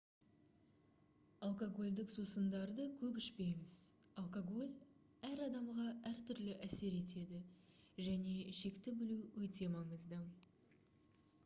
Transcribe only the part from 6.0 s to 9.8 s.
әртүрлі әсер етеді және шекті білу өте